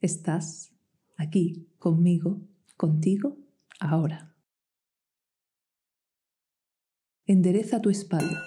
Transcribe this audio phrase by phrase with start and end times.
[0.00, 0.72] Estás
[1.18, 2.40] aquí conmigo,
[2.78, 3.36] contigo,
[3.78, 4.34] ahora.
[7.26, 8.42] Endereza tu espalda.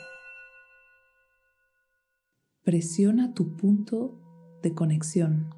[2.64, 4.20] Presiona tu punto
[4.64, 5.54] de conexión.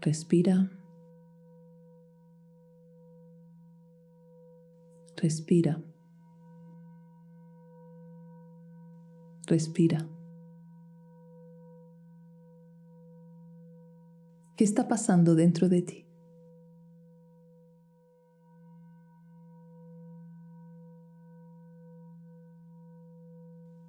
[0.00, 0.70] Respira.
[5.16, 5.82] Respira.
[9.48, 10.21] Respira.
[14.62, 16.06] ¿Qué está pasando dentro de ti?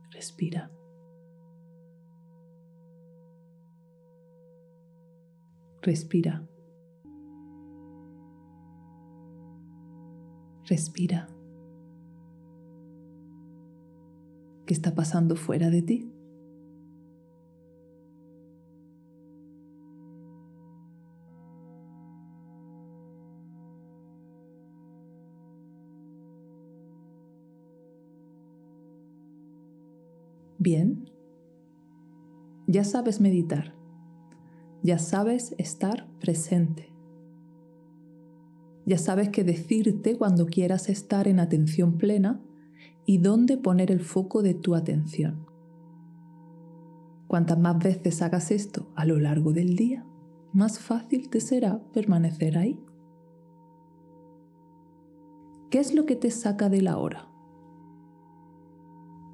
[0.09, 0.71] Respira.
[5.83, 6.43] Respira.
[10.65, 11.27] Respira.
[14.65, 16.12] ¿Qué está pasando fuera de ti?
[30.63, 31.09] Bien,
[32.67, 33.75] ya sabes meditar,
[34.81, 36.89] ya sabes estar presente,
[38.85, 42.39] ya sabes qué decirte cuando quieras estar en atención plena
[43.05, 45.45] y dónde poner el foco de tu atención.
[47.27, 50.05] Cuantas más veces hagas esto a lo largo del día,
[50.53, 52.79] más fácil te será permanecer ahí.
[55.69, 57.27] ¿Qué es lo que te saca de la hora?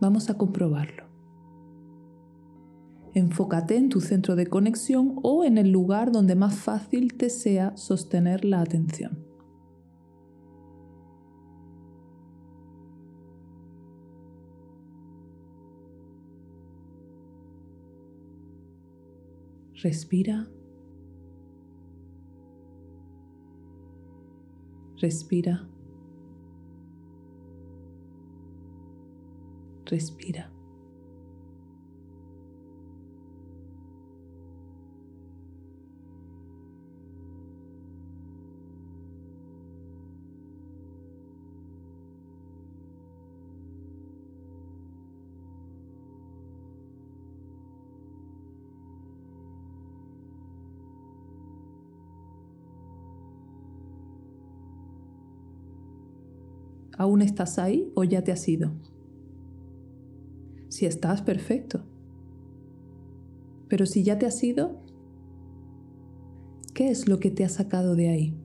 [0.01, 1.08] Vamos a comprobarlo.
[3.13, 7.75] Enfócate en tu centro de conexión o en el lugar donde más fácil te sea
[7.75, 9.29] sostener la atención.
[19.81, 20.47] Respira.
[25.01, 25.69] Respira.
[29.85, 30.58] Respira.
[56.99, 58.73] ¿Aún estás ahí o ya te has ido?
[60.67, 61.85] Si estás, perfecto.
[63.69, 64.81] Pero si ya te has ido,
[66.73, 68.37] ¿qué es lo que te ha sacado de ahí?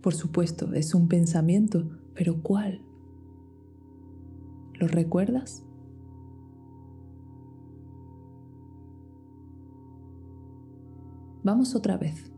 [0.00, 2.80] Por supuesto, es un pensamiento, pero ¿cuál?
[4.74, 5.64] ¿Lo recuerdas?
[11.42, 12.33] Vamos otra vez.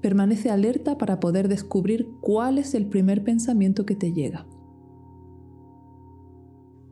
[0.00, 4.46] Permanece alerta para poder descubrir cuál es el primer pensamiento que te llega.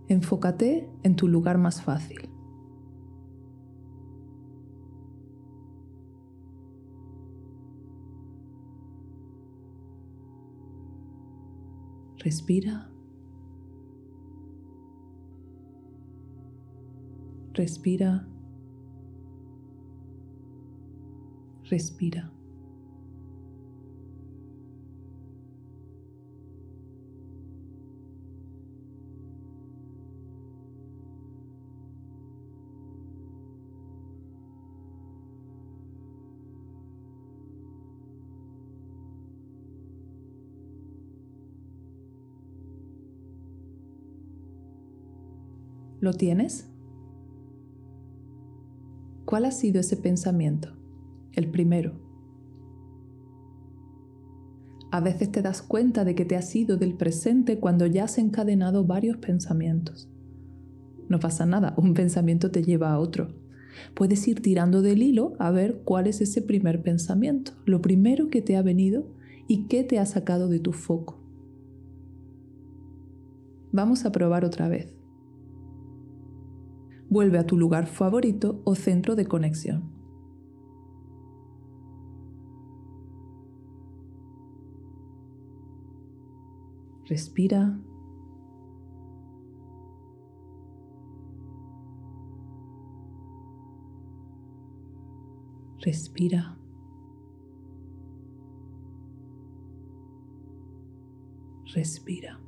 [0.08, 2.28] Enfócate en tu lugar más fácil.
[12.18, 12.90] Respira.
[17.54, 18.26] Respira.
[21.70, 22.37] Respira.
[46.08, 46.66] ¿Lo tienes?
[49.26, 50.70] ¿Cuál ha sido ese pensamiento?
[51.34, 51.92] El primero.
[54.90, 58.16] A veces te das cuenta de que te has ido del presente cuando ya has
[58.16, 60.08] encadenado varios pensamientos.
[61.10, 63.28] No pasa nada, un pensamiento te lleva a otro.
[63.92, 68.40] Puedes ir tirando del hilo a ver cuál es ese primer pensamiento, lo primero que
[68.40, 69.04] te ha venido
[69.46, 71.18] y qué te ha sacado de tu foco.
[73.72, 74.97] Vamos a probar otra vez.
[77.10, 79.98] Vuelve a tu lugar favorito o centro de conexión.
[87.08, 87.80] Respira.
[95.80, 96.58] Respira.
[101.74, 102.47] Respira.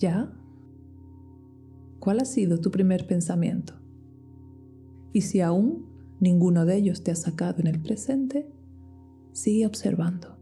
[0.00, 0.32] ¿Ya?
[1.98, 3.74] ¿Cuál ha sido tu primer pensamiento?
[5.12, 5.84] Y si aún
[6.20, 8.50] ninguno de ellos te ha sacado en el presente,
[9.32, 10.39] sigue observando.